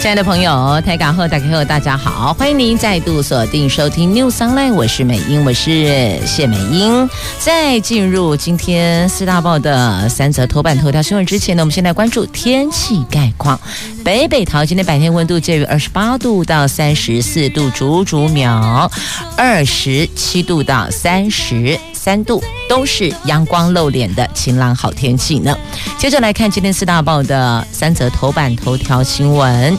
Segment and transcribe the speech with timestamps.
[0.00, 7.06] 亲爱的朋友，台港后大家好，大家好，欢迎您再度锁定收听 News Online，我是美英，我是谢美英。
[7.38, 13.60] 在进入今天四大报的三则头版头条新闻之前呢，我们先来关注天气概况。
[14.02, 18.90] 北北桃今天白天温度介于二十八度到三十四度，竹竹苗
[19.36, 25.54] 二十七度到三十三度，都是阳光露脸的晴朗好天气呢。
[25.98, 29.78] 接着来看今天四大报的三则头版头条新闻。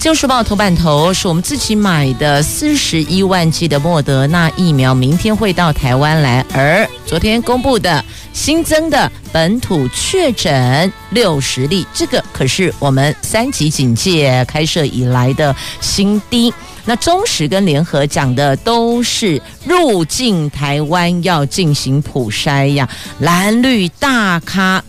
[0.00, 6.42] 旧时报》头版头是我们自己买的四十一万剂的莫德纳疫苗，明天会到台湾来。
[6.54, 16.50] 而昨天公布的新增的本土确诊六十例，这个可是我们三级警戒开设以来的新低。
[16.86, 24.82] 那中时跟联合讲的都是入境台湾要进行普筛呀，蓝绿大咖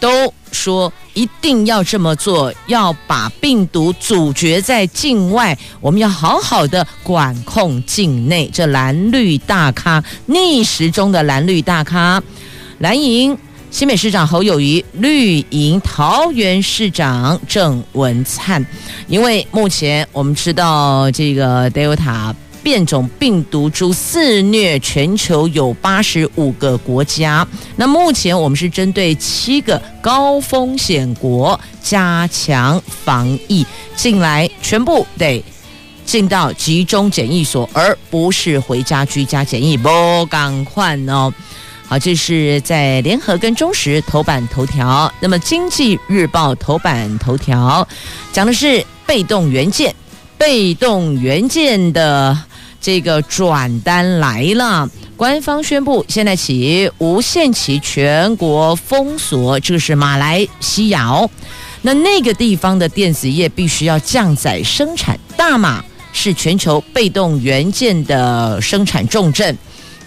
[0.00, 8.50] 都说一定要这么做，要把病毒阻绝在境外，我们要好好的管控境内。
[8.52, 12.22] 这蓝绿大咖逆时钟的蓝绿大咖，
[12.80, 13.36] 蓝营
[13.70, 18.64] 新北市长侯友谊，绿营桃园市长郑文灿，
[19.08, 22.34] 因为目前我们知道这个 Delta。
[22.66, 27.46] 变种病毒株肆虐全球，有八十五个国家。
[27.76, 35.40] 那目前我们是针对七个高风险国加强防疫，进来全部得
[36.04, 39.76] 进到集中检疫所，而不是回家居家检疫。
[39.76, 41.32] 不赶快哦！
[41.86, 45.08] 好，这是在联合跟中时头版头条。
[45.20, 47.86] 那么经济日报头版头条
[48.32, 49.94] 讲的是被动元件，
[50.36, 52.36] 被动元件的。
[52.80, 61.28] 这个转单来了，官方宣布现在起无限期全国封锁，这是马来西亚。
[61.82, 69.56] 那那个地方的电子业必须要降载生产，大马是全球被动元件的生产重镇，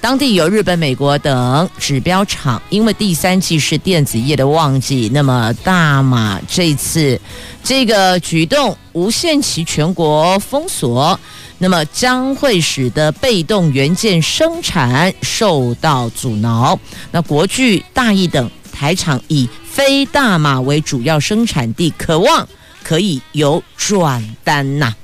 [0.01, 7.19] 当地有日本、美国等指标厂，因为第三季是电子业的旺季，那么大马这次
[7.63, 11.19] 这个举动无限期全国封锁。
[11.61, 16.79] 那么将会使得被动元件生产受到阻挠。
[17.11, 22.47] 那国巨、大益等台厂以非大马为主要生产地，渴望
[22.81, 24.95] 可以有转单呐。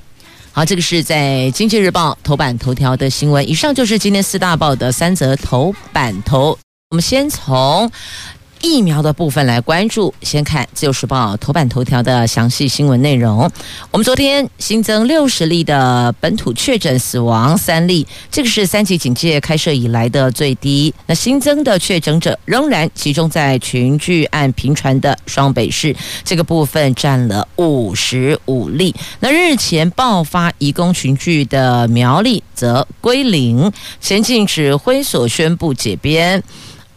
[0.56, 3.46] 好，这个是在《经济日报》头版头条的新闻。
[3.46, 6.58] 以上就是今天四大报的三则头版头。
[6.92, 7.92] 我们先从。
[8.66, 13.50] 疫苗的部分来关注，先看《自由时报》头版头条的详细新闻内容。
[13.92, 20.92] 我们昨天新增六十例的本土确诊，死亡三例，这个是三级警戒开设以来的最低。
[21.06, 28.94] 那新增的确诊者仍然集中在群聚案频传的双北市，这个部分占了五十五例。
[29.20, 33.72] 那日前爆发移工群聚的苗栗则归零，
[34.02, 36.44] 前进指挥所宣布解编。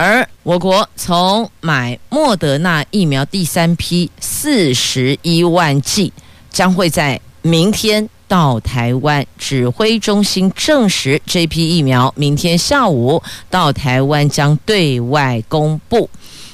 [0.00, 6.12] 而我国从买莫德纳疫苗第三批四十一万剂，
[6.50, 9.26] 将会在明天到台湾。
[9.37, 13.20] 指挥中心证实，这批疫苗明天下午
[13.50, 16.08] 到台湾将对外公布。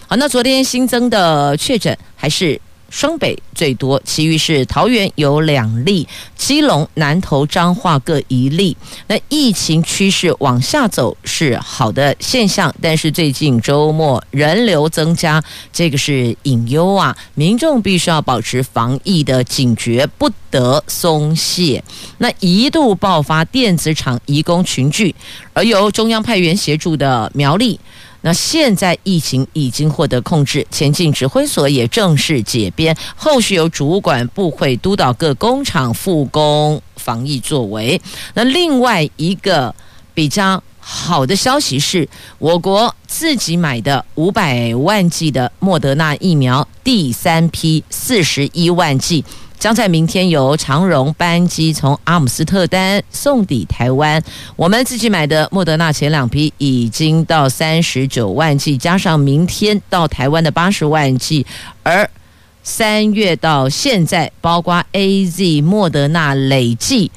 [0.06, 2.58] 好，那昨天新增的确诊还是。
[2.94, 6.06] 双北最多，其余是桃园有两例，
[6.36, 8.76] 基隆、南投、彰化各一例。
[9.08, 17.16] 那疫情趋势往下走是好的现象，但是最近周末人流增加，这个是隐忧啊！
[17.34, 21.82] 民众必须要保持防疫的警觉，不得松懈。
[22.18, 25.12] 那一度爆发电子厂移工群聚，
[25.52, 27.80] 而由中央派员协助的苗栗。
[28.24, 38.00] 那现在疫情已经获得控制，前进指挥所也正式解编，后续由主管部会督导各工厂复工防疫作为。
[38.32, 39.74] 那另外一个
[40.14, 49.22] 比较好的消息是，我国自己买的五百万剂的莫德纳疫苗第三批四十一万剂。
[49.64, 54.22] 将在明天由长荣班机从阿姆斯特丹送抵台湾。
[54.56, 61.46] 我们自己买的莫德纳前两批已经到三十九万剂，加上明天到台湾的八十万剂，
[61.82, 62.06] 而
[62.62, 67.10] 三月到现在，包括 AZ、莫德纳累计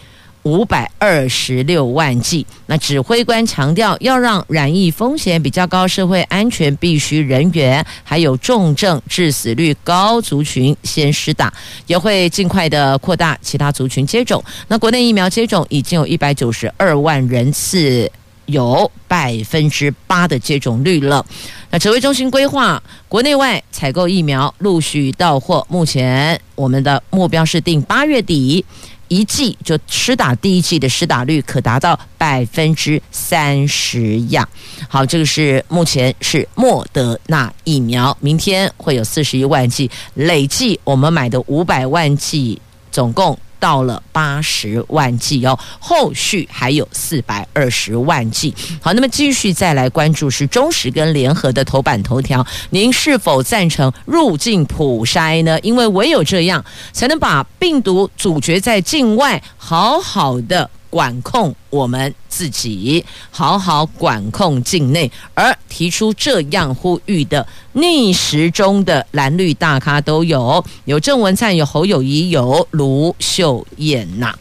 [0.47, 2.45] 五百二十六万剂。
[2.67, 11.53] 那指挥官强调，要让染疫风险比较高、社会安全必须人员，还有重症致死率高族群先施打，
[11.85, 14.41] 也会尽快的扩大其他族群接种。
[14.69, 18.09] 那国内疫苗接种已经有一百九十二万人次。
[18.47, 21.25] 有百分之八的接种率了。
[21.69, 28.63] 那指挥中心规划国内外采购疫苗陆续到货，目前我们的目标是定八月底
[29.07, 34.47] 一剂就施打第一剂的施打率可达到百分之三十呀。
[34.87, 42.61] 好，这个是目前是莫德纳疫苗，明天会有四十一万剂，累计我们买的五百万剂，
[42.91, 43.37] 总共。
[43.59, 48.53] 到了八十万剂哦，后续还有四百二十万剂。
[48.81, 55.59] 好，那么继续再来关注是中时跟联合的头版头条，您是否赞成入境普筛呢？
[55.61, 60.69] 因为唯有这样，才能把病毒阻绝在境外，好好的。
[60.97, 65.11] 管控我们自己，好好管控境内。
[65.35, 74.33] 而提出这样呼吁的逆时钟的蓝绿大咖都有，有郑文灿，有侯友谊，有卢秀燕呐。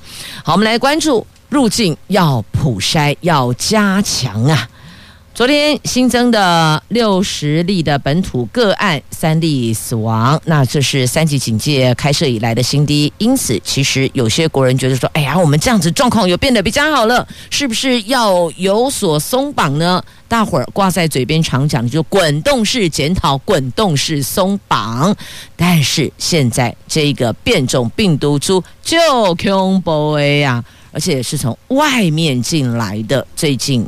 [0.42, 4.66] 好，我们来关注入境要普筛，要加强啊。
[5.36, 13.12] 昨天新增的六十例的本土个案，三例死亡，那这是三级警戒开设以来的新低。
[13.18, 25.14] 因此，其实有些国人觉得说：“哎呀，我们这样子状况又变得比较好了，是不是要有所松绑呢？”大伙儿挂在嘴边常讲的，就滚动式检讨，滚动式松绑。
[25.54, 28.96] 但是现在这个变种病毒株就
[29.34, 33.86] 恐怖呀，而且是从外面进来的，最近。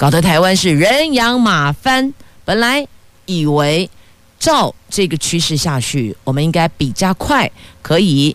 [0.00, 2.14] 搞得台湾是人仰马翻，
[2.46, 2.88] 本来
[3.26, 3.90] 以为
[4.38, 7.50] 照这个趋势下去，我们应该比较快
[7.82, 8.34] 可以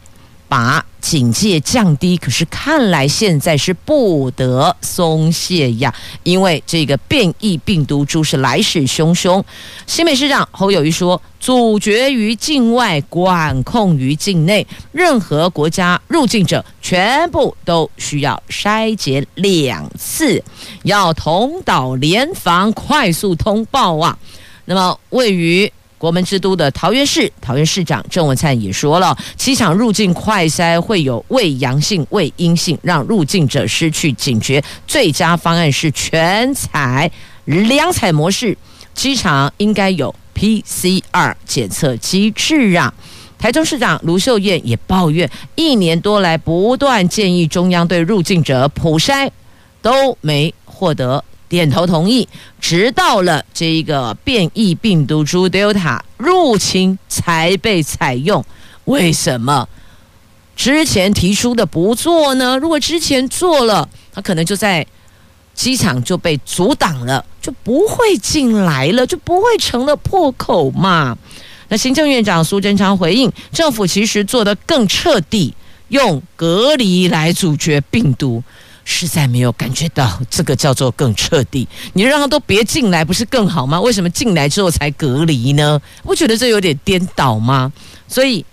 [0.56, 5.94] 把警戒降低，可是看来现在是不得松懈呀，
[6.24, 9.44] 因为这个变异病毒株是来势汹汹。
[9.86, 20.42] 新美市长侯友谊说：“阻绝于境外，管控于境内，任何国家入境者全部都需要筛检两次，
[20.84, 24.18] 要同岛联防，快速通报啊。”
[24.64, 25.70] 那么位于。
[26.06, 34.64] 国门之都的桃园市，桃园市长郑文灿也说了，机场入境快筛会有伪阳性、伪阴性，让入境者失去警觉。
[34.86, 37.10] 最佳方案是全采
[37.46, 38.56] 两采模式，
[38.94, 42.94] 机场应该有 PCR 检测机制啊。
[43.40, 49.28] 台中市长卢秀燕也抱怨，一年多来不断建议中央对入境者普筛，
[49.82, 51.24] 都没获得。
[51.48, 52.28] 点头同意，
[52.60, 58.44] 直到了这个变异病毒株 Delta 入侵才被采用。
[58.86, 59.68] 为什么
[60.56, 62.58] 之前提出的不做呢？
[62.58, 64.86] 如果之前做了，他可能就在
[65.54, 71.18] 机场就被阻挡了，就不会进来了，就不会成了破口嘛。
[71.70, 75.54] 那行政院长苏贞昌回应，政府其实做得更彻底，
[75.88, 78.44] 用隔离来阻绝病毒。
[78.86, 81.68] 实在没有感觉到这个叫做更彻底。
[81.94, 83.82] 你让他都别进来，不是更好吗？
[83.82, 85.82] 为什么进来之后才隔离呢？
[86.04, 87.74] 不觉得这有点颠倒吗？
[88.08, 88.46] 所以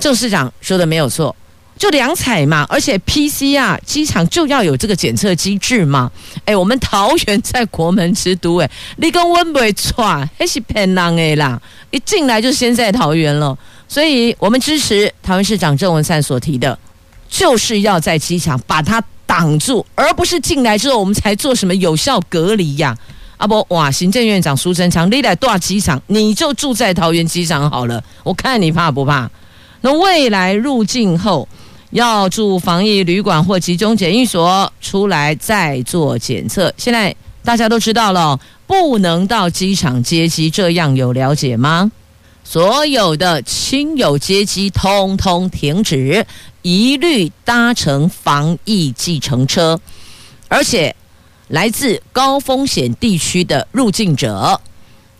[0.00, 1.36] 郑市长说的没有错，
[1.78, 6.10] 就两采嘛，而且 PCR 机场就要有这个检测机制嘛。
[6.46, 10.02] 哎，我们桃园在国门之都，哎，你跟温不会错，
[10.38, 11.60] 还是骗人的啦！
[11.90, 16.76] 一进来就先在桃园了，所以我们支持桃园市长郑文灿所提的，
[17.28, 19.04] 就是要在机场把它。
[19.26, 22.96] 挡住，而不是进来之后我们才做什么有效隔离呀？
[23.36, 23.90] 啊不，哇！
[23.90, 29.28] 行政院长苏贞昌，你来大机场，你就住在桃园机场好了，我看你怕不怕？
[29.80, 31.46] 那未来入境后
[31.90, 36.72] 要住防疫旅馆或集中检疫所，出来再做检测。
[36.76, 37.14] 现在
[37.44, 41.90] 大家都知道了，不能到机场接机，这样有了解吗？
[42.44, 46.24] 所有的亲友接机通通停止。
[46.64, 49.78] 一律搭乘防疫计程车，
[50.48, 50.96] 而且
[51.48, 54.58] 来自高风险地区的入境者，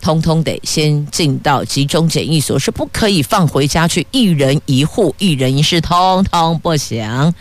[0.01, 4.07] 通通得先进到集中检疫所，是不可以放回家去。
[4.09, 7.31] 一人一户，一人一室，通通不行。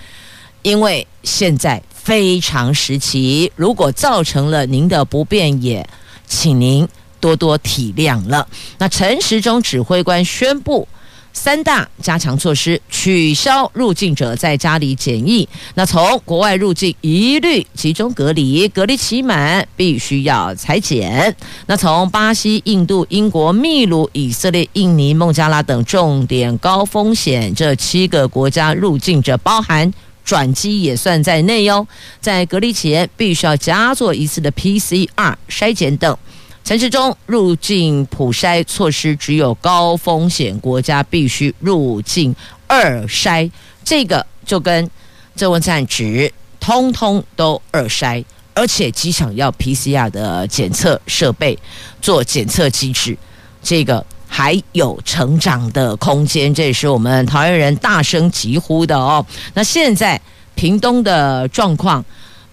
[0.61, 5.89] 因为现在非常时期，如果造成了您的不便，也
[6.27, 6.87] 请您
[7.21, 8.47] 多多体谅了。
[8.77, 10.87] 那陈时中指挥官宣布。
[11.35, 15.47] 三大加强措施，取消入境者在家里检疫。
[15.75, 21.37] 那从国外入境一律集中隔离，隔离期满必须要采检。
[21.67, 29.93] 那从巴西、印度、英国、秘鲁、以色列、印尼、孟加拉等重点高风险这七个国家入境者，包含
[30.25, 31.87] 转机也算在内哟。
[32.21, 36.17] 在隔离前必须要加做一次的 PCR 筛检等。
[36.65, 42.35] 陈时中入境普筛措施只有高风险国家必须入境
[42.67, 43.51] 二筛，
[43.85, 44.91] 这个就跟
[45.37, 51.59] 这文灿指通通都二筛，而且机场要 PCR 的检测设备
[52.01, 53.17] 做检测机制，
[53.63, 54.05] 这个。
[54.27, 59.25] 还有成长的空间，这也是我们桃园人大声疾呼的哦。
[59.53, 60.21] 那现在
[60.57, 62.05] 屏东的状况，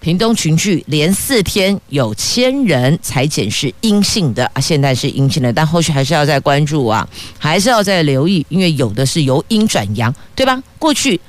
[0.02, 10.60] 屏东群聚连四天有千人裁剪是阴性的啊，现在是阴性的，但后续还是要再关注啊，还是要再留意，因为有的是由阴转阳，对吧？
[10.76, 11.20] 过去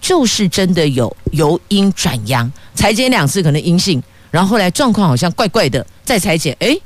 [0.00, 6.80] 就是真的有由阴转阳，裁剪两次可能阴性，然后后来状况好像怪怪的，再裁剪，诶。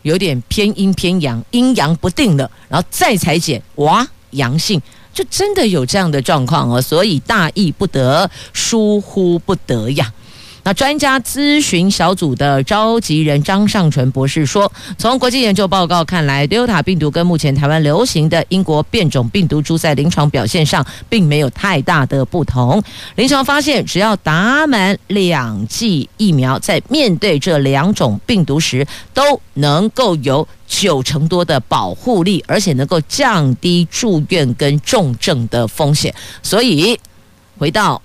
[0.00, 4.80] 有点偏阴偏阳，阴阳不定了，然后再裁剪，哇，阳性，
[5.12, 10.10] 就真的有这样的状况哦，所以大意不得，疏忽不得呀。
[10.62, 22.82] 那专家咨询小组的召集人张尚淳博士说，从国际研究报告看来，Delta 病毒跟目前台湾流行的英国变种病毒株在临床表现上并没有太大的不同。
[23.16, 36.14] 临床发现，只要打满两剂疫苗，在面对这两种病毒时，都能够有九成多的保护力，而且能够降低住院跟重症的风险。
[36.42, 36.98] 所以，
[37.58, 38.00] 回到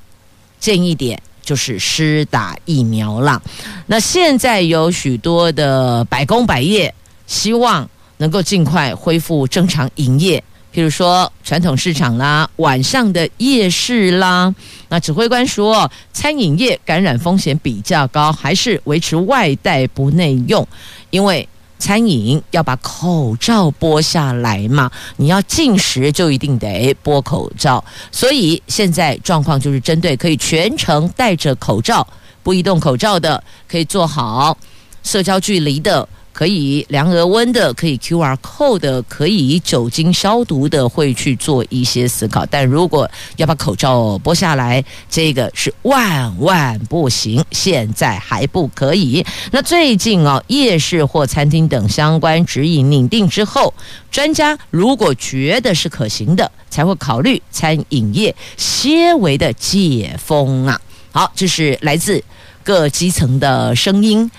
[0.59, 1.21] 建议点。
[1.45, 3.41] 就是施打疫苗了。
[3.87, 6.93] 那现在有许多的百工百业，
[7.25, 10.43] 希望能够尽快恢复正常营业。
[10.73, 14.53] 譬如说传统市场啦，晚上的夜市啦。
[14.89, 20.67] 那指挥官说，餐饮业感染风险比较高，还是维持外带不内用，
[21.11, 21.47] 因为。
[21.85, 24.89] 餐饮要把口罩剥下来嘛？
[25.17, 32.07] 你要进食就一定得剥口罩，所以现在状况就是针对可以全程戴着口罩、
[32.41, 34.57] 不移动口罩的，可以做好
[35.03, 36.09] 社交距离的。
[36.35, 42.45] 可以量额温的，可以 QR code 的，可以酒精消毒的，会去做一些思考。
[42.47, 49.25] 但如果要把口罩剥下来，这个是万万不行，现在还不可以。
[49.51, 53.73] 那最近啊，夜市或餐厅等相关指引拟定之后，
[54.11, 60.81] 专家如果觉得是可行的，才会考虑餐饮业些微的解封啊。
[61.13, 62.21] 好，这是来自
[62.61, 64.29] 各基层的声音。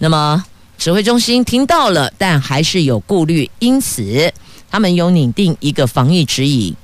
[0.00, 0.44] 那么。
[0.76, 4.32] 指挥中心听到了，但还是有顾虑，因此
[4.70, 6.74] 他们有拟定一个防疫指引，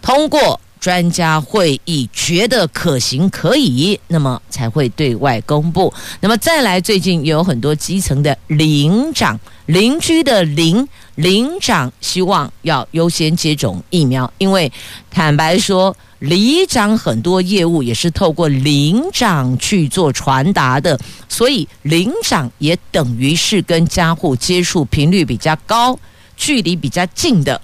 [0.00, 5.92] 通过专家会议，觉得可行可以，那么才会对外公布。
[6.20, 14.72] 那么再来，最近有很多基层的领长、邻居的邻领长，希望要优先接种疫苗，因为
[15.10, 15.94] 坦白说。
[16.20, 25.98] 里长很多业务也是透过领长去做传达的，所以领长也等于是跟家户接触频率比较高、
[26.34, 27.60] 距离比较近的。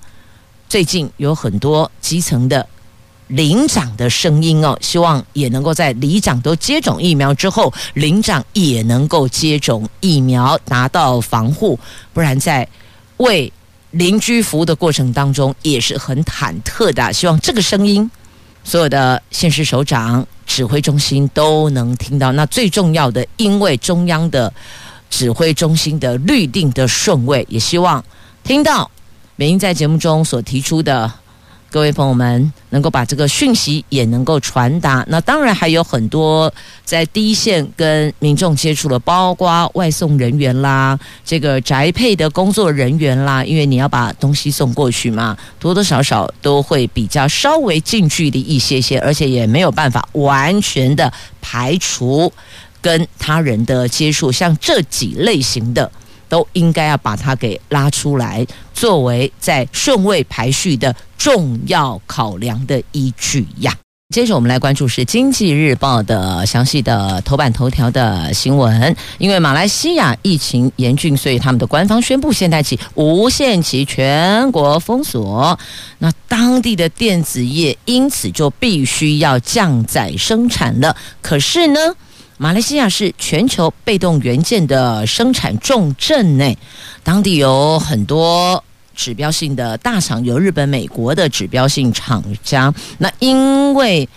[0.69, 2.69] 最近有很多基层的
[3.29, 11.79] 领长的声音哦，希望也能够在里长都接种疫苗之后，领长也能够接种疫苗，达到防护，
[12.13, 12.69] 不然在
[13.21, 13.51] 为
[13.93, 17.13] 邻居服务的过程当中也是很忐忑的。
[17.13, 18.11] 希望这个声音。
[18.63, 22.31] 所有的县市首长、指挥中心都能听到。
[22.33, 24.53] 那最重要的，因为中央的
[25.09, 28.05] 指挥中心的律定的顺位，也希望
[28.45, 28.91] 听到
[29.37, 31.11] 美英在节目中所提出的。
[31.71, 35.05] 各位朋友们，能够把这个讯息也能够传达。
[35.09, 36.53] 那当然还有很多
[36.85, 52.33] 在第一线跟民众接触的，包括外送人员啦，这个宅配的工作人员啦，因为你要把东西送过去嘛，多多少少都会比较稍微近距离一些些，而且也没有办法完全的排除
[52.83, 55.89] 跟他人的接触，像这几类型的。
[56.31, 63.77] 都应该要把它给拉出来，作为在顺位排序的重要考量的依据呀。
[64.13, 68.97] 接着我们来关注是《经济日报》的详细的头版头条的新闻。
[69.19, 75.57] 因为马来西亚疫情严峻，所以他们的官方宣布现在起无限期全国封锁。
[75.99, 80.97] 那当地的电子业因此就必须要降载生产了。
[81.23, 81.79] 可是呢，
[82.43, 86.57] 马来西亚是全球被动元件的生产重镇内，
[87.05, 88.65] 当地有很多
[88.97, 92.73] 指标性的大厂，有日本、美国的指标性厂家。
[92.97, 94.09] 那因为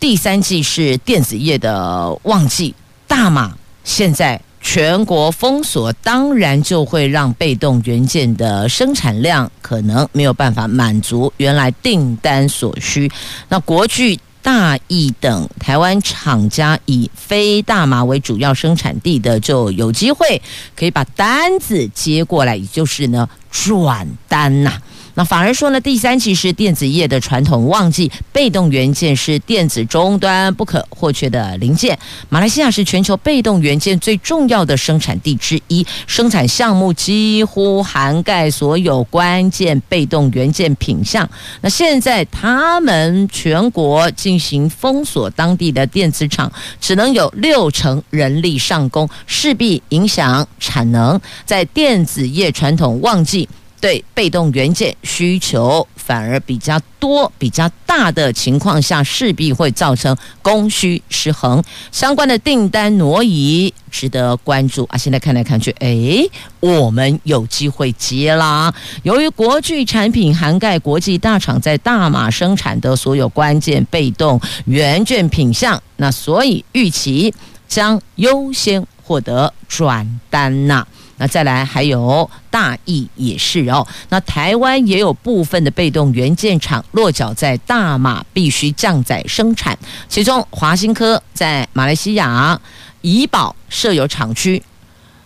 [0.00, 2.74] 第三季是电子业的旺季，
[3.06, 13.12] 大马现在全国封锁，当然就会让被动元件的生产量可能没有办法满足原来订单所需。
[13.50, 14.18] 那国巨。
[14.46, 20.40] 大益等台湾厂家以非大麻为主要生产地的，就有机会
[20.76, 24.80] 可以把单子接过来，也就是呢转单呐、
[25.16, 31.98] 那反而说呢，第三期是电子业的传统旺季，被动元件是电子终端不可或缺的零件。
[32.28, 41.26] 马来西亚是全球被动元件最重要的生产地之一，生产项目几乎涵盖所有关键被动元件品项。
[41.62, 51.18] 那现在他们全国进行封锁，当地的电子厂只能有六成人力上工，势必影响产能。
[51.46, 53.48] 在电子业传统旺季。
[53.80, 64.96] 对被动元件需求反而比较多、比较大的情况下，势必会造成供需失衡，相关的订单挪移值得关注啊！
[64.96, 66.24] 现在看来看去，哎，
[66.60, 68.72] 我们有机会接啦。
[69.02, 77.32] 由于国巨产品涵盖国际大厂在大马生产的所有关键被动元件品项，那所以预期
[77.68, 80.86] 将优先获得转单呐、
[81.18, 89.78] 那再来还有大益也是哦，那台湾也有部分的被动元件厂落脚在大马，必须降载生产。
[90.08, 92.60] 其中华新科在马来西亚
[93.00, 94.62] 怡保设有厂区，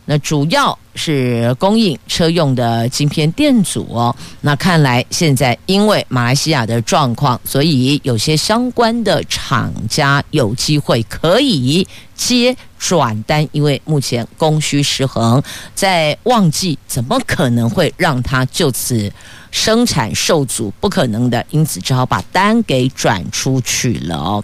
[0.04, 4.14] 那主要是供应车用的晶片电阻哦。
[4.42, 15.40] 那看来现在因为马来西亚的状况，所以有些相关的厂家有机会可以接转单，因为目前供需失衡，
[15.74, 19.12] 在旺季怎么可能会让它就此
[19.50, 20.72] 生产受阻？
[20.80, 24.42] 不可能的，因此只好把单给转出去了哦。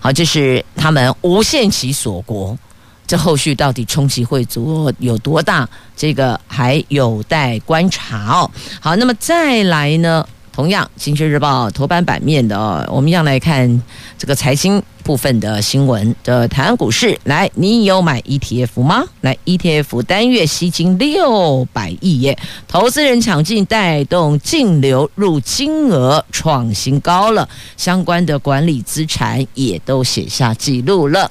[0.00, 2.58] 好，这是他们无限期锁国。
[3.06, 5.68] 这后续到底冲击会足有多大？
[5.94, 8.50] 这个还有待观察哦。
[8.80, 10.26] 好，那么再来呢？
[10.54, 13.82] 同样，《经济日报》头版版面的，我们要来看
[14.16, 17.18] 这个财经部分的新闻的台湾股市。
[17.24, 19.02] 来，你有买 ETF 吗？
[19.22, 31.28] 来，ETF 单月吸金六百亿耶，投资人抢进，带动净流入金额创新高了，相关的管理资产也都写下记录了。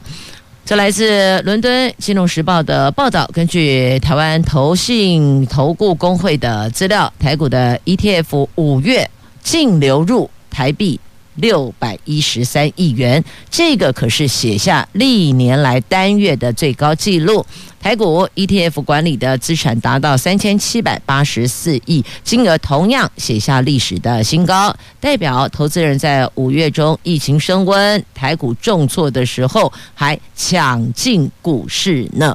[0.65, 9.09] 这来自伦敦《金融时报》的报道，根据台湾投信投顾公会的资料，台股的 ETF 五月
[9.41, 10.97] 净流入台币
[11.35, 17.45] 六百一十三亿元，这个可是写下历年来单月的最高纪录。
[17.79, 32.33] 台股 ETF 管理的资产达到三千七百八十四亿，金额同样写下历史的新高，代表投资人在五月中疫情升温、台股重挫的时候还抢进股市呢。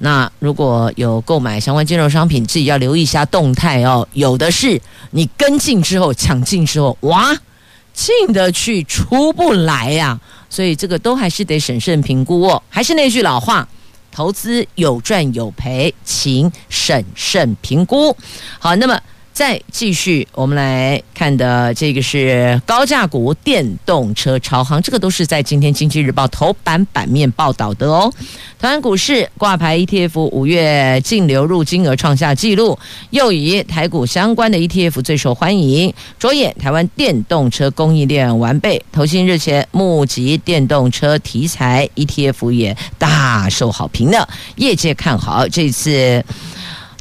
[0.00, 4.06] 那如果有购买相关金融商品，自己要留意一下动态哦。
[4.12, 4.78] 有的是
[5.12, 7.34] 你跟进之后抢进之后，哇，
[8.00, 12.62] 进得去出不来呀、所以这个都还是得审慎评估哦。
[12.70, 13.68] 还是那句老话。
[14.10, 18.16] 投资有赚有赔，请审慎评估。
[18.58, 18.98] 好，那么。
[19.40, 28.12] 再继续，我们来看的这个是高价股电动车超行，这个都是在今天《经济日报》头版版面报道的哦。
[28.58, 35.90] 台湾股市挂牌 ETF 五月净流入金额创下纪录，又以台股相关的 ETF 最受欢迎。
[36.18, 46.22] 着眼台湾电动车供应链完备，投信日前募集电动车题材 ETF 也大受好评的，业界看好这次。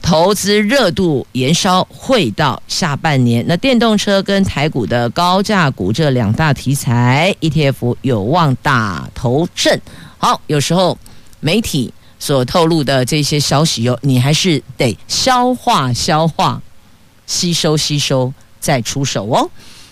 [0.02, 9.80] 投资热度延烧会到下半年，那电动车跟台股的高价股这两大题材 ETF 有望打头阵。
[10.18, 10.98] 好，有时候
[11.40, 16.60] 媒体所透露的这些消息哟，你还是得消化消化、
[17.28, 19.50] 吸收吸收再出手哦。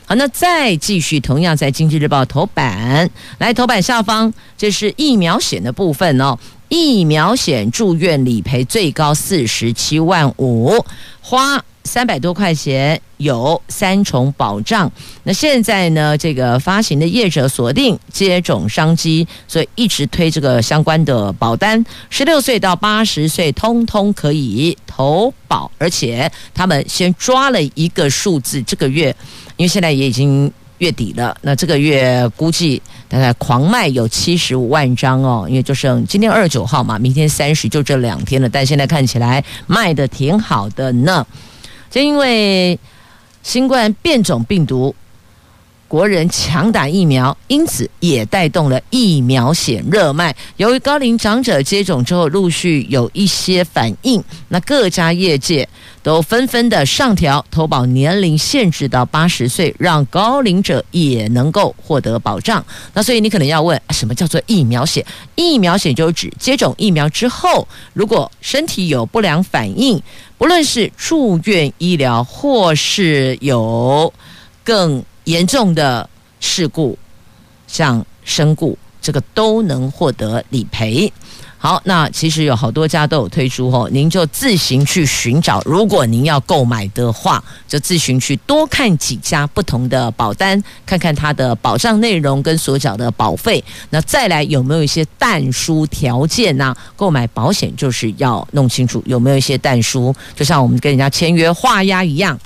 [0.07, 6.39] 好，那再继续，同样在《经济日报》头版来头版下方，这是疫苗险的部分哦。
[6.69, 10.83] 疫苗险住院理赔最高四十七万五，
[11.21, 14.91] 花三百多块钱有三重保障。
[15.23, 29.15] 那现在呢，这个发行的业者锁定接种商机，所以一直推这个相关的保单，十六岁到八十岁通通可以投保，而且他们先抓了一个数字，这个月，
[29.55, 30.51] 因为现在也已经。
[30.79, 41.25] 月底了，那这个月估计大概狂卖有七十五万张哦，因为就剩今天二十九号嘛，明天三十就这两天了，但现在看起来卖得挺好的呢。
[41.89, 42.77] 就因为
[43.41, 44.93] 新冠变种病毒，
[45.87, 50.35] 国人强打疫苗，因此也带动了疫苗险热卖。
[50.57, 55.67] 由于高龄长者接种之后陆续有一些反应，那各家业界。
[56.07, 62.65] 都纷纷的上调投保年龄限制到八十岁，让高龄者也能够获得保障。
[62.93, 65.05] 那所以你可能要问，什么叫做疫苗险？
[65.35, 70.01] 疫苗险就是指接种疫苗之后，如果身体有不良反应，
[70.37, 74.13] 不论是住院医疗，或是有
[74.63, 76.97] 更严重的事故，
[77.67, 81.11] 像身故，这个都能获得理赔。
[81.59, 85.59] 好，那其实有好多家都有推出哦，您就自行去寻找。
[85.65, 93.61] 如果您要购买的话，就自行去多看几家不同的保单，看看它的保障内容跟所缴的保费。
[93.89, 96.75] 那再来有没有一些淡书条件呢？
[96.95, 102.39] 购买保险就是要弄清楚有没有一些淡书，就像我们跟人家签约画押一样，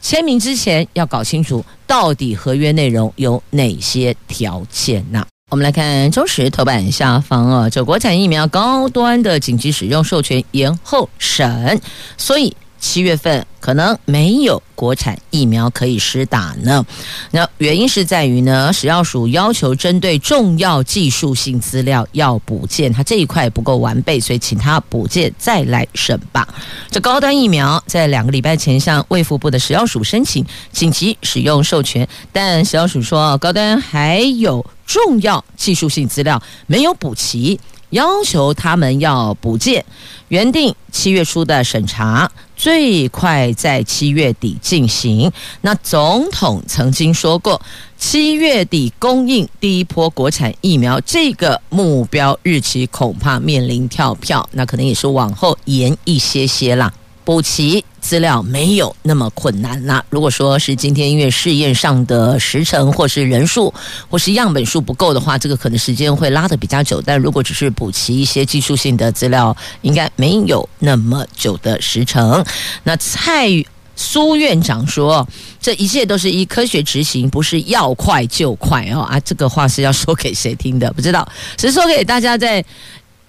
[0.00, 5.24] 签名之前要搞清楚到底合约内容有哪些条件呢？
[5.54, 11.80] 我们来看中时头版下方啊，这国产疫苗高端的紧急使用授权延后审，
[12.18, 16.84] 所以七月份可能没有国产疫苗可以施打呢。
[17.30, 26.48] 那原因是在于呢，食药署要求针对重要技术性资料要补件，它这一块不够完备，所以请他补件再来审吧。
[26.90, 34.66] 这高端疫苗在两个礼拜前向卫福部的食药署申请紧急使用授权，但食药署说高端还有。
[34.86, 37.58] 重要技术性资料没有补齐，
[37.90, 39.84] 要求他们要补件。
[40.28, 45.30] 原定七月初的审查，最快在七月底进行。
[45.60, 47.60] 那总统曾经说过，
[47.96, 56.92] 七月底供应第一波国产疫苗，这个目标日期恐怕面临跳票，那可能也是往后延一些些啦。
[57.24, 59.82] 补齐资料没有那么困难。
[59.86, 63.72] 那如果说是今天因为试验上的时程，或是人数，
[64.10, 67.00] 或是样本数不够的话，这个可能时间会拉得比较久。
[67.00, 72.44] 但如果只是补齐一些技术性的资料，应该没有那么久的时程。
[72.82, 73.48] 那蔡
[73.96, 75.26] 苏院长说，
[75.58, 79.00] 这一切都是依科学执行，不是要快就快哦。
[79.00, 80.92] 啊，这个话是要说给谁听的？
[80.92, 81.26] 不知道，
[81.58, 82.62] 是说给大家在。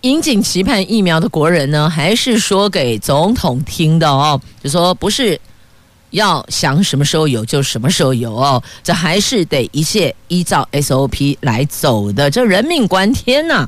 [0.01, 4.39] 引颈期盼疫苗的国人呢，还是说给总统听的哦？
[4.63, 5.39] 就说不是
[6.11, 13.67] 要想什么时候有就什么时候有哦，这还是得一切依照 SOP 来走的，这人命关天呐、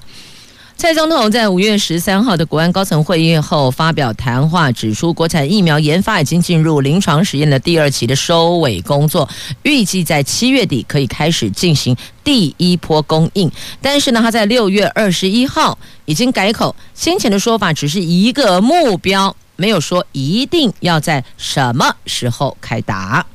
[0.78, 9.28] 蔡总统在五月十三号的国安高层会议后发表谈话，指出国产疫苗研发已经进入临床实验的第二期的收尾工作，
[9.64, 13.52] 预计在七月底可以开始进行第一波供应。
[13.82, 23.26] 但是呢，他在六月二十一号已经改口，先前的说法只是一个目标，没有说一定要在什么时候开打。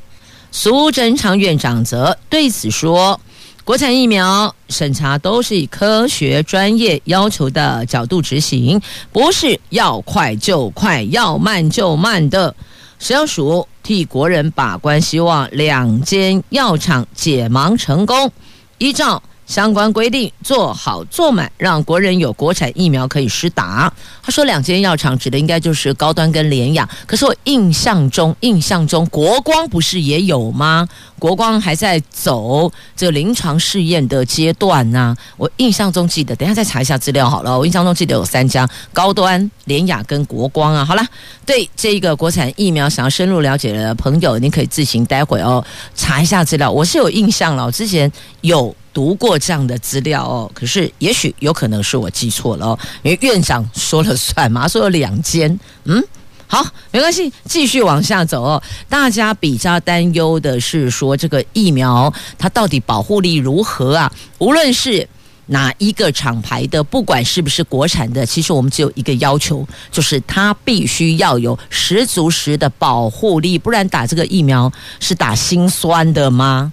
[0.52, 3.20] 苏贞昌院长则对此说。
[3.64, 8.81] 国产疫苗审查都是以科学专业要求的角度执行，
[9.12, 12.53] 不是要快就快，要慢就慢的。
[12.98, 18.33] 食药署替国人把关，希望两间药厂解盲成功，
[18.79, 19.22] 依照。
[19.52, 23.92] 相关规定做好做满，让国人有国产疫苗可以施打。
[24.22, 26.88] 他说，两间药厂指的应该就是高端跟联雅。
[27.04, 30.88] 可是我印象中，印象中国光不是也有吗？
[31.18, 37.58] 国光还在走这临床试验的阶段呢、我印象中记得，等下再查一下资料好了。
[37.58, 40.82] 我印象中记得有三家：高端、联雅跟国光啊。
[40.82, 41.04] 好了，
[41.44, 45.62] 对这个国产疫苗想要深入了解的朋友，您可以自行待会哦
[45.94, 46.70] 查一下资料。
[46.72, 48.10] 我是有印象了，我之前
[48.40, 48.74] 有。
[48.92, 56.02] 读过这样的资料哦，可是也许有可能是我记错了哦，因为院长说了算嘛，说有两间，嗯，
[56.46, 58.62] 好，没关系，继续往下走哦。
[58.88, 64.12] 大家比较担忧的是说这个疫苗它到底保护力如何啊？
[64.38, 65.09] 无论是
[65.46, 76.72] 哪一个厂牌的，不管是不是国产的，其实我们只有一个要求，就是它必须要有十足十的保护力，不然打这个疫苗是打心酸的吗？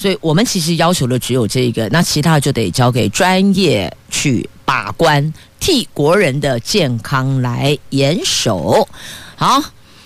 [0.00, 8.88] 所以我们其实要求的只有这个，那其他就得交给专业去把关，替国人的健康来严守。
[9.36, 9.62] 好，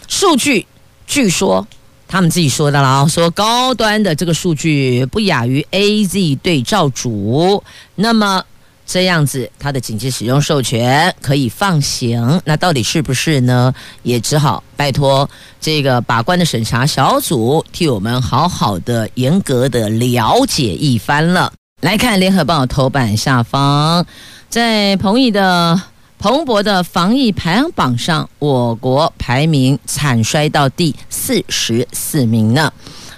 [0.08, 0.66] 数据
[1.06, 1.64] 据说
[2.08, 7.62] 他们自己说的了，说高端的这个数据不亚于 AZ 对照组，
[7.94, 8.44] 那么。
[8.86, 13.72] 这样子，它的紧急使用授权可以放行，那到底是不是呢？
[14.02, 15.28] 也只好拜托
[15.60, 21.52] 这个把关的审查小组替我们好好的、严格的了解一番了。
[21.80, 24.04] 来看《联合报》头版下方，
[24.48, 25.80] 在彭毅的
[26.18, 32.72] 彭博的防疫排行榜上，我国排名惨衰到第四十四名呢。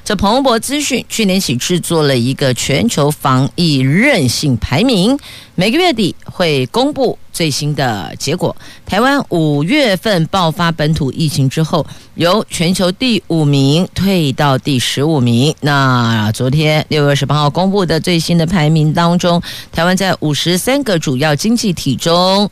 [0.06, 5.18] 这彭博资讯去年起制作了一个全球防疫韧性排名，
[5.56, 8.54] 每个月底会公布最新的结果。
[8.86, 15.52] 台湾五月份爆发本土疫情之后，由全球第五名退到第十五名。
[15.60, 19.42] 那昨天六月十八号公布的最新的排名当中，
[19.72, 22.48] 台湾在五十三个主要经济体中，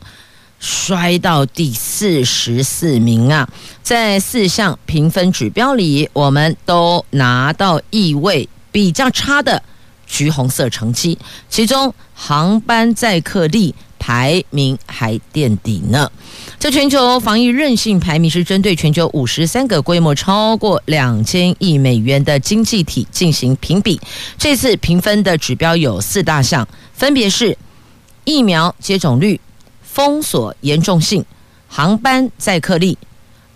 [0.65, 3.47] 摔到第四十四名啊！
[3.83, 9.61] 在四项评分指标里，我们都拿到意味比较差的
[10.07, 11.19] 橘红色成绩，
[11.51, 16.11] 其中航班载客力排名还垫底呢。
[16.57, 24.01] 这全球防疫韧性排名是针对全球五十三个规模超过两千亿美元的经济体进行评比。
[24.35, 27.55] 这次评分的指标有四大项，分别是
[28.23, 29.39] 疫苗接种率。
[29.95, 31.23] 封锁严重性、
[31.69, 32.97] 航班载客力、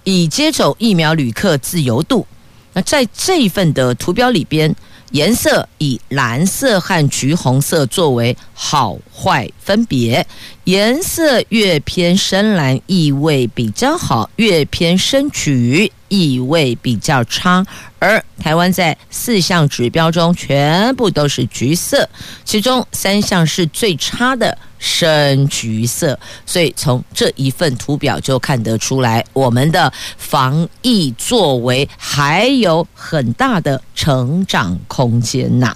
[0.06, 2.26] 已接种疫苗旅客自由度。
[2.72, 4.74] 那在这一份的图标里边，
[5.12, 10.26] 颜色以蓝色和橘红色作为好坏分别，
[10.64, 17.66] 颜色越偏深蓝意味比较好，越偏深橘意味比较差。
[17.98, 22.08] 而台湾在四项指标中全部都是橘色，
[22.46, 24.58] 其中三项是最差的。
[24.80, 35.76] 深橘色，所以从这一份图表就看得出来，我们的防疫作为还有很大的成长空间呐。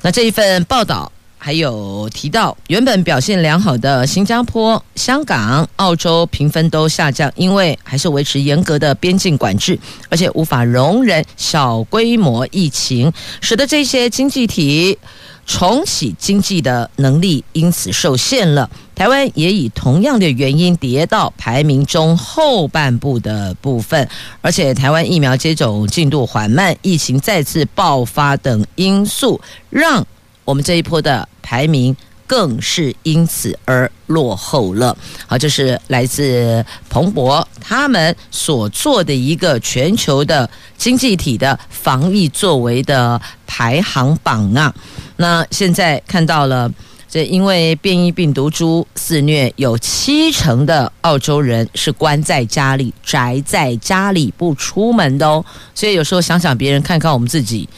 [0.00, 9.78] 那这一份报道还有提到，原本表现良好的新加坡、香港、澳洲评分都下降，因为还是维持严格的边境管制，
[10.08, 14.98] 而且无法容忍小规模疫情，使得这些经济体。
[15.46, 18.70] 重启经济的能力因此受限了。
[18.94, 24.08] 台湾也以同样的原因跌到排名中后半部的部分，
[24.40, 30.06] 而且台湾疫苗接种进度缓慢、疫情再次爆发等因素，让
[30.44, 31.96] 我们这一波的排名。
[32.32, 34.96] 更是因此而落后了。
[35.26, 44.74] 好，这是来自彭博他们所做的一个全球的经济体的防疫作为的排行榜啊。
[45.16, 46.72] 那现在看到了，
[47.06, 55.44] 这因为变异病毒株肆虐，有七成的澳洲人是关在家里，宅在家里不出门的哦。
[55.74, 57.68] 所以有时候想想别人，看看我们自己。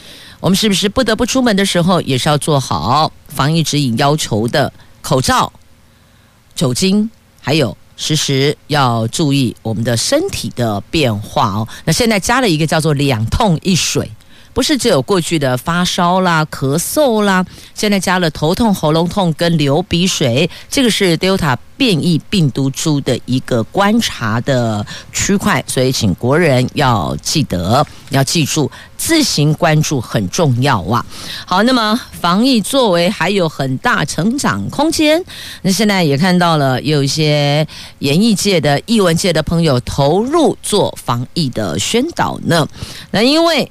[0.44, 5.50] 我们是不是不得不出门的时候，也是要做好防疫指引要求的口罩、
[6.54, 7.08] 酒精，
[7.40, 11.66] 还有时时要注意我们的身体的变化哦。
[11.86, 14.10] 那现在加了一个叫做“两痛一水”。
[14.54, 31.04] 不是只有过去的发烧啦、咳嗽啦，现在加了头痛、喉咙痛跟流鼻水，这个是 Delta 变异病毒株的一个观察的区块，所以请国人要记得，要记住，自行关注很重要啊。
[31.44, 35.22] 好，那么防疫作为还有很大成长空间，
[35.62, 37.66] 那现在也看到了有一些
[37.98, 42.66] 演艺界的、艺文界的朋友投入做防疫的宣导呢。
[43.10, 43.68] 那因为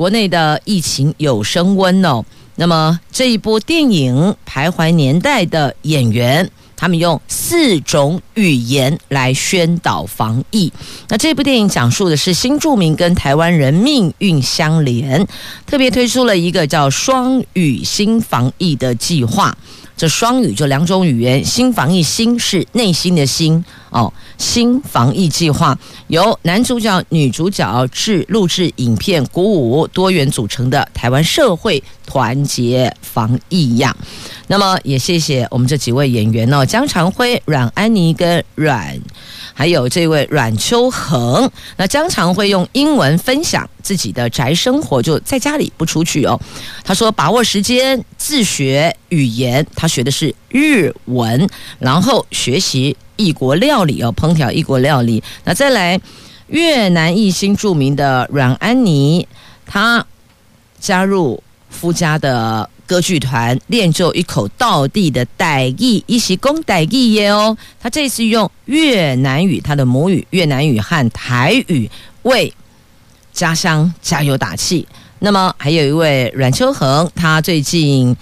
[0.00, 2.24] 国内的疫情有升温哦，
[2.56, 4.14] 那么这一部电影
[4.50, 10.72] 《徘徊年代》的演员，他们用四种语言来宣导防疫。
[11.08, 15.28] 那这部电影讲述的是新住民跟台湾人命运相连，
[15.66, 19.54] 特别推出了一个叫“双语新防疫”的计划。
[20.00, 24.10] 这双语就两种语言，心防疫心是内心的心哦。
[24.38, 33.94] 心防疫计划由男主角、女主角制录制影片，鼓舞多元组成的台湾社会团结防疫呀。
[34.46, 38.98] 那么也谢谢我们这几位演员哦，江长辉、阮安妮跟阮。
[39.60, 46.40] 还有这位阮秋恒，那经常会用英文分享自己的宅生活，就在家里不出去哦。
[46.82, 51.46] 他说把握时间自学语言，他学的是日文，
[51.78, 55.22] 然后学习异国料理哦，烹调异国料理。
[55.44, 56.00] 那再来
[56.46, 59.28] 越南一新著名的阮安妮，
[59.66, 60.02] 她
[60.78, 62.66] 加入夫家的。
[62.90, 67.56] 歌剧团练就一口道地的台语，一起讲台语耶哦。
[67.78, 71.88] 他这次用越南语，他的母语越南语和台语
[72.22, 72.52] 为
[73.32, 74.84] 家乡加油打气。
[75.20, 78.16] 那么还有一位阮秋恒，他最近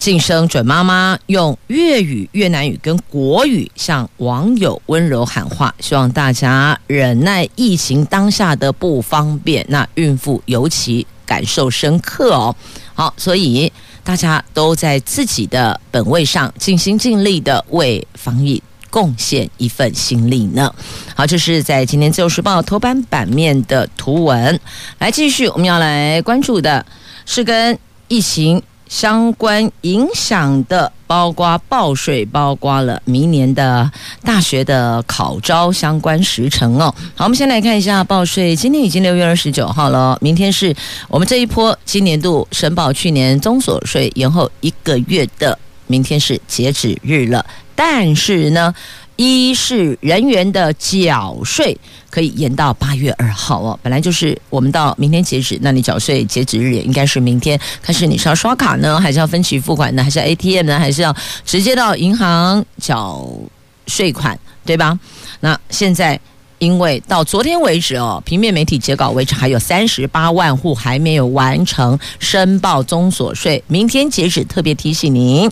[0.00, 9.64] 晋升准妈妈，用粤语、越南语跟国语向网友温柔喊话，希望大家忍耐疫情当下的不方便。
[9.68, 12.56] 那孕妇尤其感受深刻哦。
[12.94, 13.72] 好，所以。
[14.02, 20.74] 大家都在自己的本位上尽心尽力的为防疫贡献一份心力呢？
[21.14, 24.58] 好，这是在今天《自由时报》头版版面的图文。
[24.98, 26.84] 来，继续我们要来关注的
[27.26, 28.60] 是跟疫情
[28.90, 33.88] 相关影响的，包括报税，包括了明年的
[34.24, 36.92] 大学的考招相关时程哦。
[37.14, 40.74] 好，我们先来看一下报税，今天已经六月二十九号了，明天是
[41.08, 47.46] 我们这一波今年度申报去年综所税延后一个月的，明天是截止日了。
[47.76, 48.74] 但是呢，
[49.14, 51.78] 一是人员的缴税
[52.10, 53.78] 可以延到八月二号哦。
[53.82, 57.58] 本来就是我们到明天截止，那你缴税截止日也应该是明天。
[57.80, 61.14] 看是你是要刷卡呢，还是要分期付款呢，还是 ATM 呢，还是要
[61.46, 63.26] 直接到银行缴
[63.86, 64.98] 税款，对吧？
[65.40, 66.20] 那现在
[66.58, 74.44] 因为到昨天为止哦，平面媒体截稿为止，还有三十八万户还没有完成申报综所税，明天截止。
[74.44, 75.50] 特别提醒您。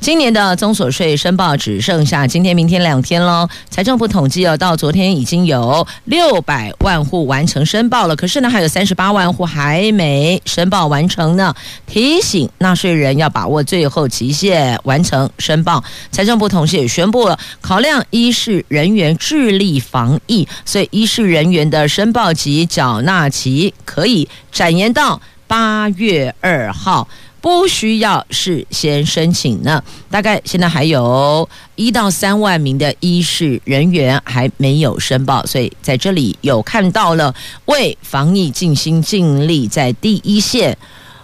[0.00, 3.48] 今年的综所税申报只剩下今天、明天两天喽。
[3.68, 11.52] 财政部统计哦，到昨天已经有六百万户完成申报了，可是呢，还有三十八万户还没申报完成呢。
[11.86, 15.82] 提醒纳税人要把握最后期限完成申报。
[16.12, 27.08] 财政部同时也宣布了，考量医事人员致力防疫，所以医事人员的申报及缴纳期可以展延到八月二号。
[27.40, 29.82] 不需要事先申请呢。
[30.10, 37.34] 大概现在还有一到三万名的医师人员还没有申报，所以在这里有看到了
[37.66, 40.76] 为防疫尽心尽力在第一线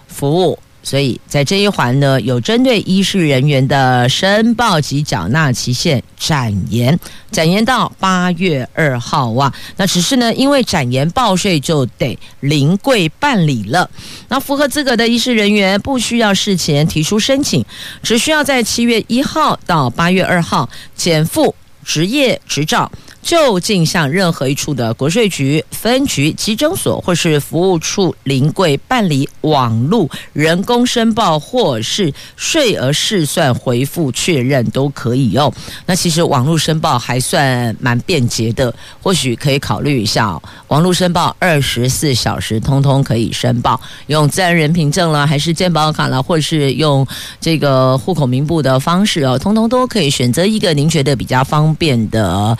[0.07, 0.57] 服务。
[0.85, 6.97] 所以在这一环呢，有针对医事人员的申报及缴纳期限展延，
[7.31, 9.51] 展延到八月二号哇。
[9.77, 13.89] 那只是呢，因为展延报税就得临柜办理了。
[14.27, 17.65] 那符合资格的医事人员不需要事前提出申请，
[18.03, 22.91] 只需要在七月一号到八月二号减负执业执照。
[23.25, 35.51] 就近向任何一处的国税局分局、稽征所或是服务处临柜办理网络人工申报，或是税额试算回复确认都可以哦。
[35.87, 40.39] 那其实网络申报还算蛮便捷的，或许可以考虑一下哦。
[40.67, 47.05] 网络申报二十四小时通通可以申报，用自然人凭证了，还是健保卡了，或是用
[47.41, 52.55] 这个户口名簿的方式哦，通通都可以选择一个您觉得比较方便的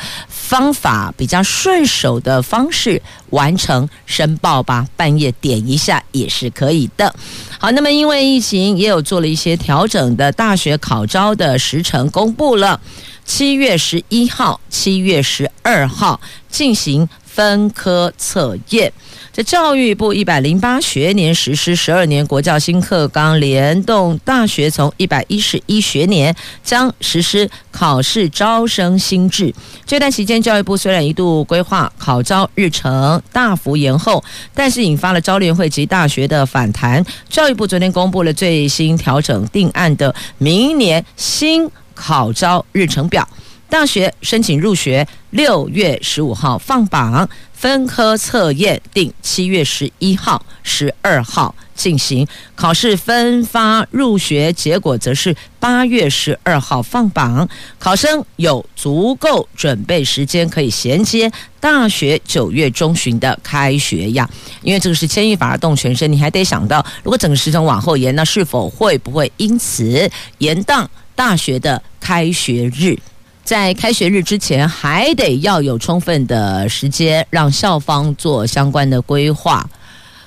[0.55, 7.13] 方法比较顺手的方式完成申报吧，半夜点一下也是可以的。
[7.59, 12.79] 好，那么因为疫情也有做了一些调整的大学考招的时程公布了，
[13.25, 18.93] 七月十一号、七月十二号进行分科测验。
[19.35, 29.53] 在教育部一百零八学年实施十二年国教新课纲联动大学，从一百一十一学年将实施考试招生新制。
[29.85, 37.05] 这段期间，教育部虽然一度规划考招日程大幅延后，但是引发了招联会及大学的反弹。
[37.27, 43.27] 教育部昨天公布了最新调整定案的明年新考招日程表。
[43.69, 52.25] 大学申请入学，六月十五号放榜，分科测验定七月十一号、十二号进行
[52.55, 57.47] 考试，分发入学结果则是八月十二号放榜。
[57.77, 64.29] 考生有足够准备时间，可以衔接大学九月中旬的开学呀。
[64.61, 72.97] 因为这个是牵一发而动全身，你还得想到，如果整个时程往后延，那是否会不会因此延宕大学的开学日？
[73.45, 79.69] 在开学日之前，还得要有充分的时间让校方做相关的规划。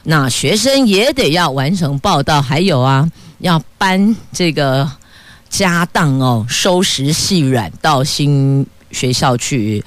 [0.05, 4.89] 那学生也得要完成报道，还有啊，要搬这个
[5.51, 9.85] 家当哦，收拾细软到新学校去。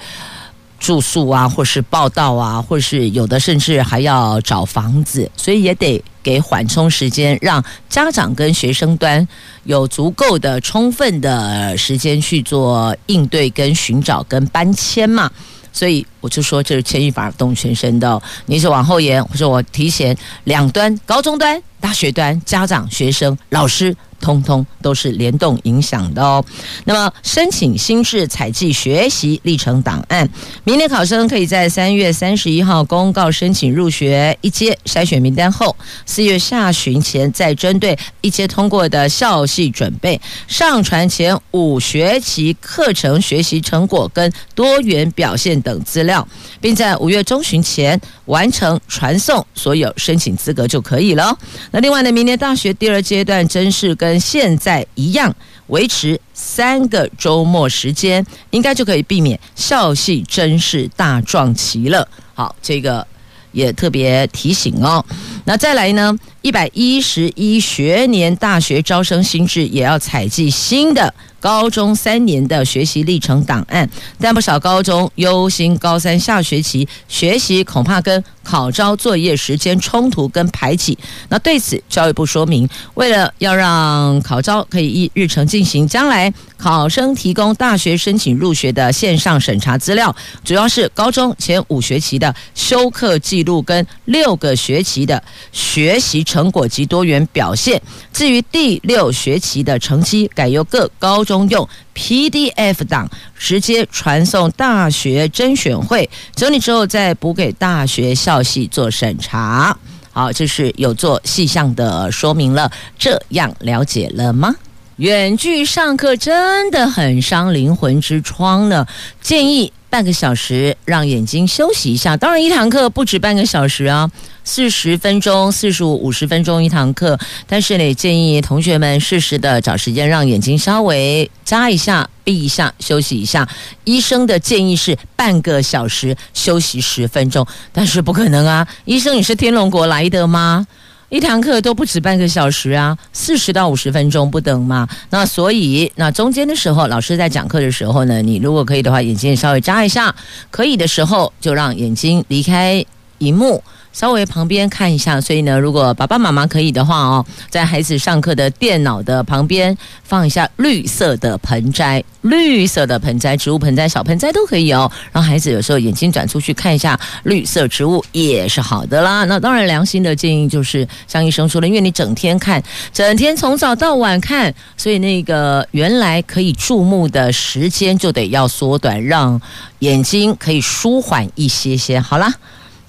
[0.82, 9.26] 住宿啊，或是报道啊，或是有的甚至还要找房子，所以也得给缓冲时间，让家长跟学生端
[9.62, 15.30] 有足够的充分的时间去做应对、跟寻找、跟搬迁嘛。
[15.72, 18.20] 所以我就说，这是牵一发而动全身的哦。
[18.46, 20.14] 你是往后延，或者我提前，
[20.44, 23.96] 两端，高中端、大学端，家长、学生、老师。
[24.22, 26.42] 通通都是联动影响的哦。
[26.84, 30.26] 那么，申请新制采计学习历程档案，
[30.64, 46.26] 明年考生可以在三月三十一号公告申请入学一阶筛选名单后，四月下旬前再针对一阶通过的校系准备，上传前五学期课程学习成果跟多元表现等资料，
[46.60, 51.36] 并在五月中旬前完成传送所有申请资格就可以了。
[51.72, 55.34] 那另外呢，明年大学第二阶段甄试跟跟现在一样，
[55.68, 62.06] 维持三个周末时间，应该就可以避免校系真是大撞旗了。
[62.34, 63.06] 好，这个
[63.52, 65.02] 也特别提醒哦。
[65.46, 71.14] 那再来呢，一百一十一学年大学招生新制也要采集新的。
[71.38, 73.90] 高中三年的学习历程档案，
[74.20, 80.96] 但不少高中忧心高三下学期学习恐怕跟考招作业时间冲突跟排挤。
[81.30, 90.14] 那对此，教育部说明，为了要让考招可以依日程进行，将来考生提供大学申请入学的线上审查资料，
[90.44, 95.20] 主要是高中前五学期的修课记录跟六个学期的
[95.50, 97.78] 学习成果及多元表现。
[98.10, 101.46] 至于第六学期的成绩，改由各高中。
[101.50, 103.06] 用 PDF 档
[103.36, 109.76] 直接传送大学甄选会整理之后，再补给大学校系做审查。
[110.10, 114.54] 好，这是有做细项的说明了，这样了解了吗？
[114.96, 118.86] 远距上课真的很伤灵魂之窗呢，
[119.20, 119.70] 建议。
[119.92, 124.10] 半个小时让眼睛休息一下，当然一堂课不止半个小时啊，
[124.42, 127.18] 四十分钟、四十五、五十分钟一堂课。
[127.46, 133.46] 但是呢，建议同学们适时的找时间让眼睛稍微眨一下、闭一下、休息一下。
[133.84, 138.66] 医生的建议是半个小时休息十分钟，但是不可能啊！
[138.86, 140.66] 医生，你是天龙国来的吗？
[141.12, 144.88] 一堂课都不止半个小时啊，四十到五十分钟不等嘛。
[145.10, 150.14] 那所以，那中间的时候，老师在讲课的时候呢，你如果可以的话，眼睛稍微眨一下，
[150.50, 152.82] 可以的时候就让眼睛离开
[153.24, 153.62] 荧幕。
[153.92, 169.24] 稍微旁边看一下，所以呢，如果爸爸妈妈可以的话哦，在孩子上课的电脑的旁边放一下绿色的盆栽，绿色的盆栽，植物盆栽、小盆栽都可以哦，让孩子有时候眼睛转出去看一下绿色植物也是好的啦。
[169.24, 172.62] 那当然，良心的建议就是像医生说的，因为你整天看，
[172.94, 179.38] 整天从早到晚看，所以那个原来可以注目的时间就得要缩短，让
[179.80, 182.00] 眼睛可以舒缓一些些。
[182.00, 182.32] 好啦。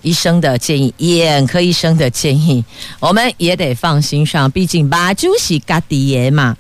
[0.04, 2.64] 医生的建议，眼科医生的建议，
[3.00, 6.56] 我们也得放心上，毕竟把就是嘎底爷嘛。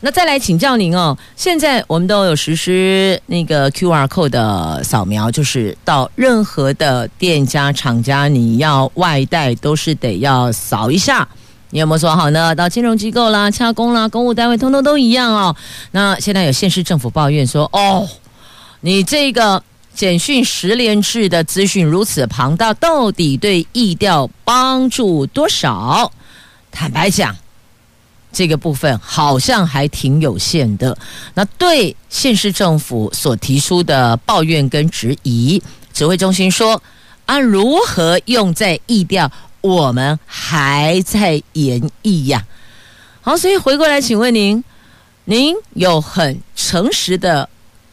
[0.00, 11.26] 那再来请教您哦，现在我们都有实施那个 QR code 的扫描，就是到任何的店家厂家，你要外带都是得要扫一下。
[11.70, 12.54] 你有没有说好呢？
[12.54, 15.56] 到金融机构啦、洽公啦、公务单位，通通都一样哦。
[15.92, 18.06] 那现在有县市政府抱怨说，哦，
[18.80, 19.62] 你这个。
[19.96, 26.12] 简讯十连制的资讯如此庞大，到底对意调帮助多少？
[26.70, 27.34] 坦白讲，
[28.30, 30.98] 这个部分好像还挺有限的。
[31.32, 35.62] 那对县市政府所提出的抱怨跟质疑，
[35.94, 36.82] 指挥中心说
[37.24, 39.32] 啊，如何用在意调，
[39.62, 42.44] 我们还在研议呀。
[43.22, 44.62] 好，所以回过来，请问您，
[45.24, 47.48] 您有很诚实的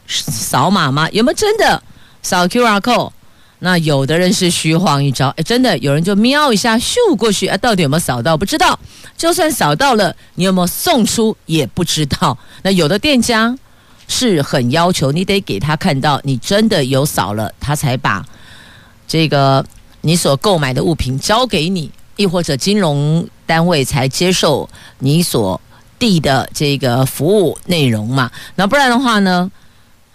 [0.06, 1.08] 扫码吗？
[1.10, 1.82] 有没有真的？
[2.24, 3.12] 扫 QR code，
[3.58, 8.36] 那有的人是虚晃一招，哎，真的有人就瞄一下咻过去，啊，到底有没有扫到？
[8.36, 8.76] 不知道。
[9.16, 12.36] 就算扫到了，你有没有送出也不知道。
[12.62, 13.56] 那有的店家
[14.08, 18.24] 是很要求你得给他看到你真的有扫了，他才把
[19.06, 19.64] 这个
[20.00, 24.68] 你所购买的物品交给你，亦或者金融单位才接受
[24.98, 25.60] 你所
[25.98, 28.30] 递的这个服务内容嘛。
[28.56, 29.50] 那不然的话呢？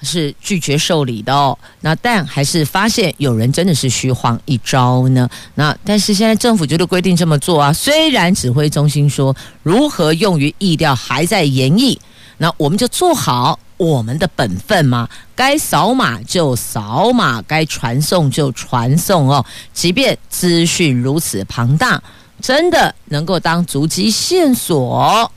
[0.01, 5.29] 是拒绝受理的哦，那但还是发现有人真的是虚晃一招呢。
[5.55, 11.99] 那但是现在政府觉得规定这么做啊，虽然指挥中心说如何用于意调还在研议，
[12.37, 19.45] 那我们就做好我们的本分嘛，该扫码就扫码，该传送就传送哦。
[19.73, 22.01] 即便资讯如此庞大，
[22.41, 25.31] 真的能够当足迹线索？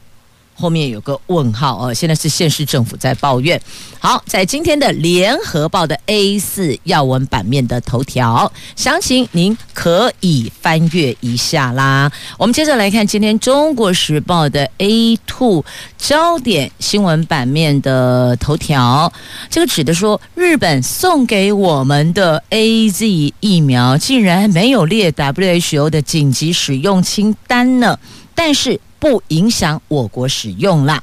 [0.55, 3.61] 后面有个问号哦，现在是县市政府在抱怨。
[3.98, 12.11] 好，在今天的联合报的 A 四要闻版面的头条，详情您可以翻阅一下啦。
[12.36, 15.64] 我们接着来看今天中国时报的 A two
[15.96, 19.12] 焦点新闻版面的头条，
[19.48, 27.98] 这个指的说日本送给我们的 AZ 疫苗竟然没有列 WHO 的紧急使用清单呢，
[28.34, 28.80] 但是。
[29.03, 31.03] 不影响我国使用啦。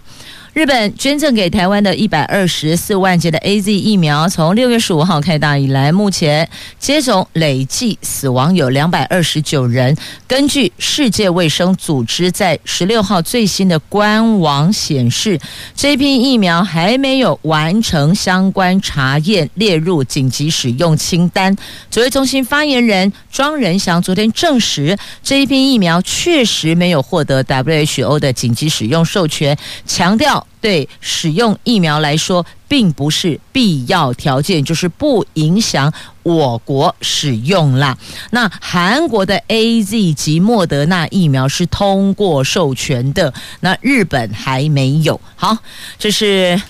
[0.59, 9.95] 日本捐赠给台湾的一百二十四万剂的 AZ 疫苗，从六月十五号开打以来，目前接种累计死亡有两百二十九人。
[10.27, 15.39] 根据世界卫生组织在十六号最新的官网显示，
[15.73, 21.55] 这批疫苗还没有完成相关查验，列入紧急使用清单。
[21.89, 30.45] 指挥中心发言人庄仁祥昨天证实，这一批疫苗确实没有获得 WHO 的紧急使用授权，强调。
[30.61, 35.93] 对使用疫苗来说，并不是必要条件，就是不影响
[36.23, 37.97] 我国使用啦。
[38.31, 45.19] 那韩国的 AZ 及莫德纳疫苗是通过授权的，那日本还没有。
[45.35, 45.57] 好，
[45.97, 46.61] 这是。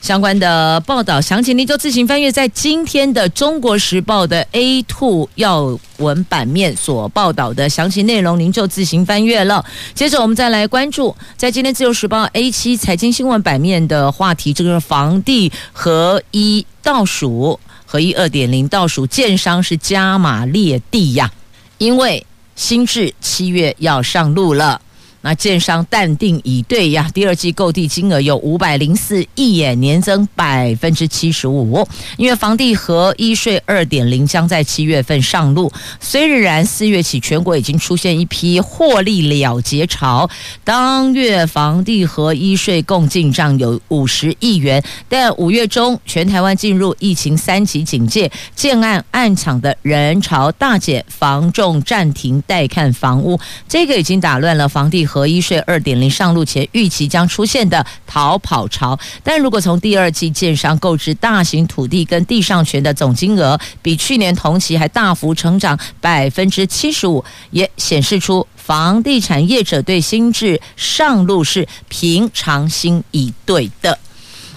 [0.00, 9.64] 相关的报道详情，您就自行翻阅在今天的《中国时报》的 A two 要闻版面所报道的详情内容，您就自行翻阅了。
[9.94, 21.32] 接着，我们再来关注在今天《自由时报》A7 财经新闻版面的话题，这个是房地合一倒数，合一二点零倒数，建商是加码列地呀，
[21.78, 22.24] 因为
[22.54, 24.80] 新制七月要上路了。
[25.26, 31.84] 那建商淡定以对呀，第二季购地金额有五百零四亿元，年增百分之七十五。
[32.16, 40.30] 因为房地合一税二点零将在七月份上路，虽然四月起全国已经出现一批获利了结潮，
[40.62, 53.36] 当月房地合一税共进账有五十亿元，但五月中全台湾进入疫情三级警戒，建案案场的人潮大减，房仲暂停带看房屋，
[53.68, 55.15] 这个已经打乱了房地合。
[55.16, 73.98] 合一税二点零上路前预期将出现的逃跑潮，但如果从第二季建商购置大型土地跟地上权的总金额比去年同期还大幅成长百分之七十五，也显示出房地产业者对新制上路是平常心以对的。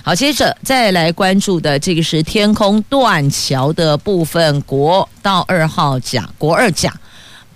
[0.03, 6.93] 好，接着再来关注的这个是天空断桥的部分，国道二号甲国二甲。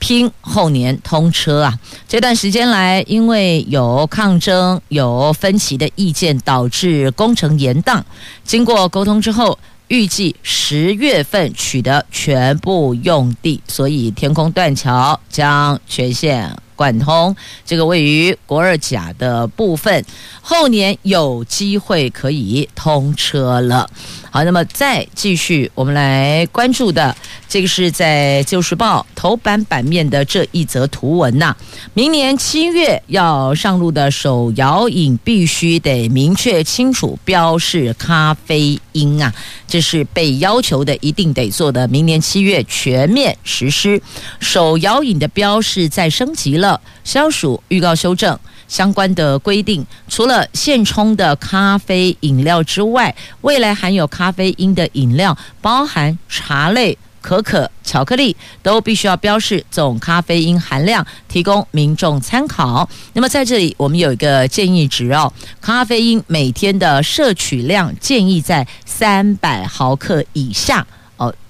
[0.04, 1.80] 拼后年通车啊！
[2.10, 8.02] 这段时间来，因为有抗争、有分歧的意见，导致工程延宕。
[8.44, 17.34] 经过沟通之后，预计十月份取得全部用地，所以天空断桥将全线贯通。
[17.66, 20.04] 这个位于国二甲的部分，
[20.42, 23.90] 后年有机会可以通车了。
[24.30, 27.16] 好，那么再继续，我们来关注的
[27.48, 31.56] 这个是在《旧时报》头版版面的这一则图文呐。
[31.94, 39.32] 明年七月要上路的手摇饮，必须得明确清楚标示咖啡因啊，
[39.68, 41.88] 这是被要求的，一定得做的。
[41.88, 44.02] 明年七月全面实施
[44.40, 46.73] 手摇饮的标示，在升级了，
[47.04, 48.38] 消暑预告修正。
[48.66, 62.90] 相关的规定，除了现冲的咖啡饮料之外，未来含有咖啡因的饮料，包含茶类、可可、巧克力，都必须要标示总咖啡因含量，提供民众参考。
[63.12, 70.88] 那么在这里，我们有一个建议值哦，咖啡因每天的摄取量建议在三百毫克以下。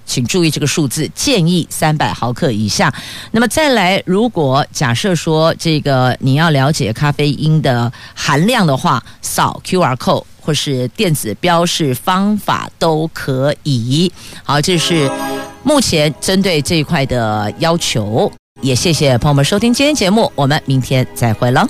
[0.04, 2.92] 请注意这个数字，建议三百毫克以下。
[3.30, 14.12] 那么再来，如果假设说这个你要了解咖啡因的含量的话，扫 QR code 或是电子标示方法都可以。
[14.42, 15.10] 好，这是
[15.62, 18.30] 目前针对这一块的要求。
[18.60, 21.66] 也谢谢朋友们收听今天节目，我们明天再会了。